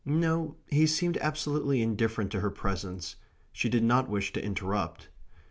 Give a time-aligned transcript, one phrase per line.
[0.03, 3.17] No: he seemed absolutely indifferent to her presence...
[3.51, 5.09] she did not wish to interrupt.